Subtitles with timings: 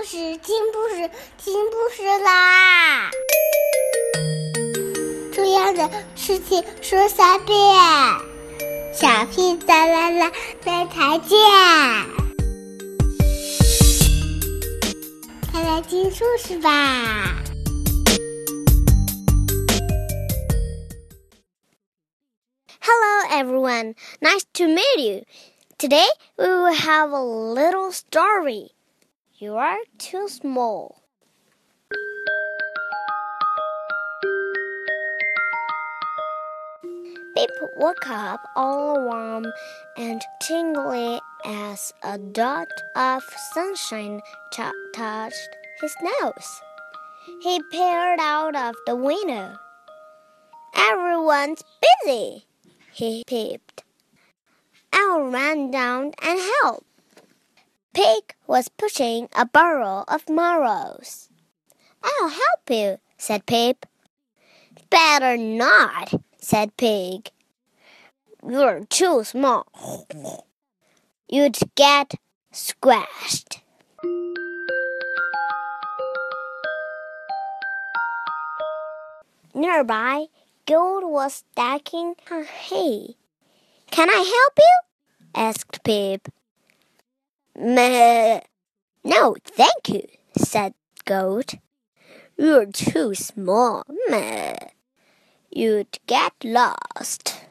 [0.00, 3.10] 故事，听故事，听故事啦！
[5.30, 7.54] 重要的事情说三遍，
[8.94, 10.32] 小屁哒啦啦，
[10.64, 11.38] 明天见！
[15.52, 17.36] 快来听故事吧
[22.80, 23.96] ！Hello, everyone.
[24.22, 25.26] Nice to meet you.
[25.76, 28.70] Today we will have a little story.
[29.42, 31.00] You are too small.
[37.34, 39.46] Pip woke up all warm
[39.96, 43.22] and tingly as a dot of
[43.54, 44.20] sunshine
[44.52, 46.60] touched his nose.
[47.40, 49.56] He peered out of the window.
[50.76, 51.64] Everyone's
[52.04, 52.44] busy,
[52.92, 53.84] he peeped.
[54.92, 56.84] I'll run down and help.
[58.00, 61.28] Pig was pushing a barrel of marrows.
[62.02, 63.84] I'll help you, said Pip.
[64.88, 67.30] Better not, said Pig.
[68.42, 69.66] You're too small.
[71.28, 72.14] You'd get
[72.50, 73.60] squashed.
[79.52, 80.24] Nearby,
[80.64, 83.16] Goat was stacking her hay.
[83.90, 84.78] Can I help you?
[85.34, 86.28] asked Pip.
[87.60, 88.40] Meh.
[89.04, 90.72] No, thank you, said
[91.04, 91.56] Goat.
[92.38, 93.84] You're too small.
[94.08, 94.56] Meh.
[95.50, 97.44] You'd get lost.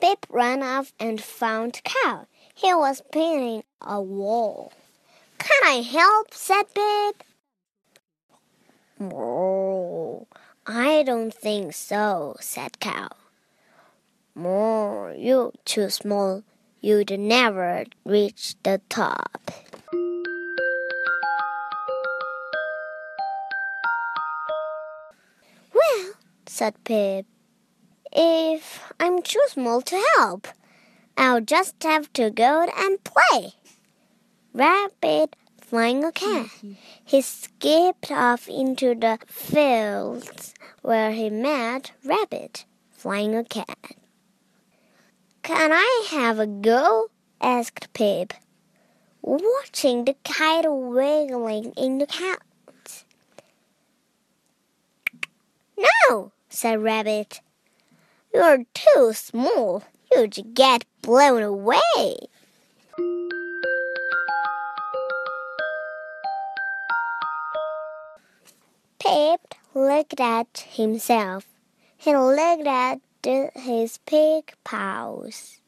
[0.00, 2.28] Pip ran off and found Cow.
[2.54, 4.72] He was painting a wall.
[5.38, 6.32] Can I help?
[6.32, 7.24] said Pip.
[9.00, 10.28] Oh,
[10.64, 13.08] I don't think so, said Cow.
[14.34, 16.44] More, you're too small.
[16.80, 19.50] You'd never reach the top.
[25.74, 26.12] Well,
[26.46, 27.26] said Pip,
[28.12, 30.48] if I'm too small to help,
[31.16, 33.54] I'll just have to go and play.
[34.54, 36.46] Rabbit flying a cat.
[37.04, 43.96] He skipped off into the fields where he met Rabbit flying a cat.
[45.48, 47.08] Can I have a go?
[47.40, 48.34] asked Pip,
[49.22, 53.06] watching the kite wiggling in the clouds.
[55.78, 57.40] No, said Rabbit.
[58.34, 59.84] You're too small.
[60.12, 62.28] You'd get blown away.
[68.98, 71.46] Pip looked at himself.
[71.96, 75.60] He looked at his pig paws,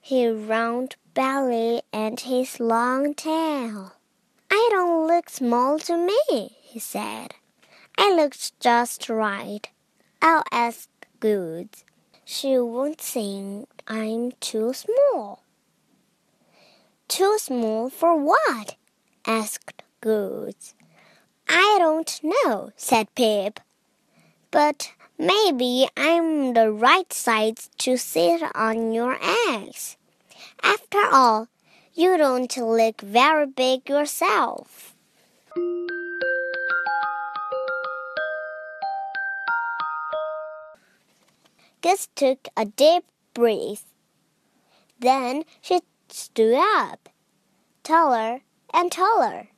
[0.00, 3.92] his round belly, and his long tail.
[4.50, 7.34] I don't look small to me, he said.
[7.96, 9.68] I look just right.
[10.20, 10.88] I'll ask
[11.20, 11.84] Goat.
[12.24, 15.42] She won't think I'm too small.
[17.08, 18.76] Too small for what?
[19.26, 20.72] asked Goat.
[21.48, 23.60] I don't know, said Pip.
[24.50, 29.16] But maybe I'm the right size to sit on your
[29.48, 29.96] eggs.
[30.62, 31.48] After all,
[31.94, 34.96] you don't look very big yourself.
[41.80, 43.86] Goose took a deep breath.
[44.98, 47.08] Then she stood up,
[47.82, 48.40] taller
[48.72, 49.48] and taller.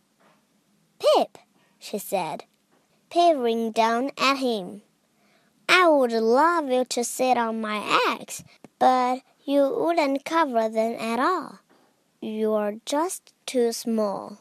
[0.99, 1.39] Pip,
[1.79, 2.45] she said,
[3.11, 4.83] peering down at him.
[5.69, 8.45] I would love you to sit on my eggs,
[8.79, 11.59] but you wouldn't cover them at all.
[12.21, 14.39] You're just too small.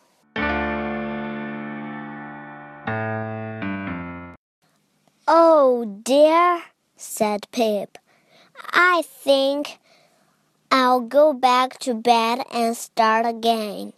[5.28, 6.63] Oh dear,
[6.95, 7.97] said Pip.
[8.72, 9.79] I think
[10.71, 13.94] I'll go back to bed and start again.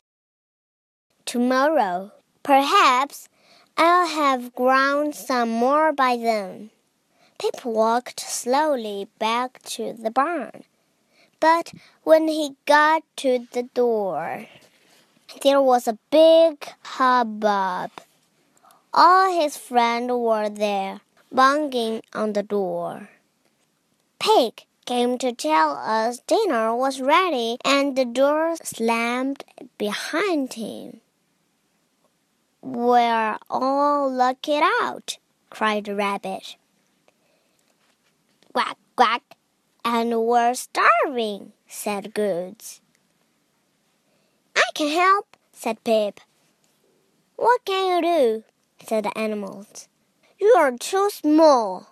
[1.26, 2.12] Tomorrow,
[2.44, 3.30] perhaps
[3.78, 6.72] I'll have grown some more by then.
[7.38, 10.64] Pip walked slowly back to the barn.
[11.40, 11.74] But
[12.04, 14.48] when he got to the door,
[15.44, 17.92] there was a big hubbub.
[18.94, 21.02] All his friends were there,
[21.32, 23.10] banging on the door.
[24.20, 29.44] Pig came to tell us dinner was ready, and the door slammed
[29.78, 31.02] behind him.
[32.62, 34.50] We're all lucked
[34.82, 35.18] out,
[35.50, 36.56] cried the rabbit.
[38.96, 39.36] Quack,
[39.84, 42.80] and were starving, said Goose.
[44.56, 46.22] I can help, said Pip.
[47.36, 48.44] What can you do?
[48.86, 49.90] said the animals.
[50.40, 51.88] You are too small.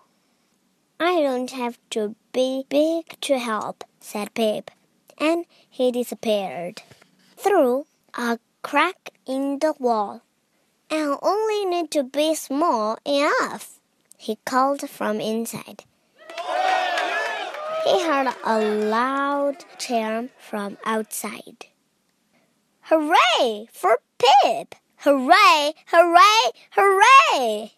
[0.98, 4.72] I don't have to be big to help, said Pip,
[5.18, 6.84] and he disappeared
[7.36, 10.22] through a crack in the wall.
[10.90, 13.80] I only need to be small enough,
[14.18, 15.84] he called from inside.
[17.86, 21.66] He heard a loud cheer from outside.
[22.84, 24.76] Hooray for Pip!
[25.00, 25.74] Hooray!
[25.88, 26.52] Hooray!
[26.72, 27.74] Hooray!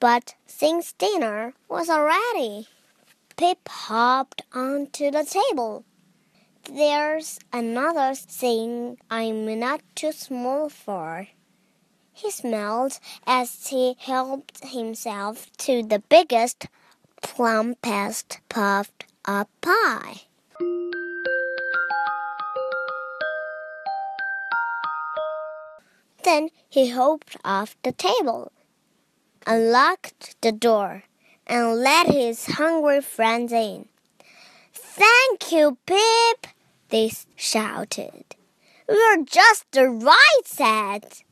[0.00, 2.68] But since dinner was already,
[3.36, 5.84] Pip hopped onto the table.
[6.72, 11.28] There's another thing I'm not too small for.
[12.14, 16.68] He smiled as he helped himself to the biggest,
[17.20, 20.22] plumpest puffed up pie.
[26.22, 28.50] Then he hopped off the table,
[29.46, 31.04] unlocked the door,
[31.46, 33.86] and let his hungry friends in.
[34.72, 36.48] Thank you, Pip,
[36.88, 38.24] they shouted.
[38.88, 41.22] You're just the right set.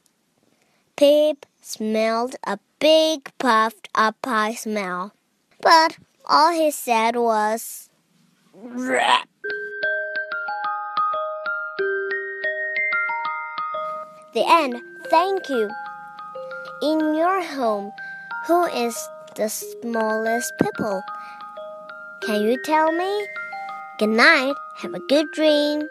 [0.96, 5.12] Pip smelled a big puffed up pie smell,
[5.60, 7.90] but all he said was,
[8.54, 9.28] Rap.
[14.32, 14.80] The end.
[15.10, 15.70] Thank you.
[16.82, 17.92] In your home,
[18.46, 18.96] who is
[19.36, 21.02] the smallest people?
[22.22, 23.26] Can you tell me?
[23.98, 24.54] Good night.
[24.78, 25.88] Have a good dream.